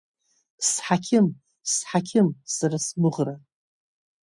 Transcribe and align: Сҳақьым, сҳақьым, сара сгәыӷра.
Сҳақьым, 0.69 1.27
сҳақьым, 1.73 2.27
сара 2.55 2.77
сгәыӷра. 2.85 3.35